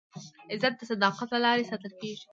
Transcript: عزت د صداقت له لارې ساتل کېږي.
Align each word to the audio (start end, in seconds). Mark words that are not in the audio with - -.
عزت 0.51 0.73
د 0.77 0.81
صداقت 0.91 1.27
له 1.31 1.39
لارې 1.45 1.69
ساتل 1.71 1.93
کېږي. 2.01 2.25